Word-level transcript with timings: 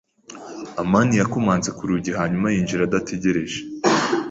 amani 0.81 1.13
yakomanze 1.21 1.69
ku 1.77 1.83
rugi 1.89 2.11
hanyuma 2.19 2.47
yinjira 2.53 2.81
adategereje. 2.85 3.57